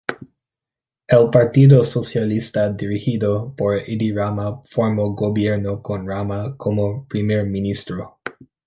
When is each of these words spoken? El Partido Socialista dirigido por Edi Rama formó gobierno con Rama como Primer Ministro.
El 1.07 1.29
Partido 1.31 1.83
Socialista 1.83 2.71
dirigido 2.73 3.53
por 3.55 3.75
Edi 3.77 4.11
Rama 4.11 4.59
formó 4.63 5.13
gobierno 5.13 5.83
con 5.83 6.07
Rama 6.07 6.57
como 6.57 7.05
Primer 7.07 7.45
Ministro. 7.45 8.17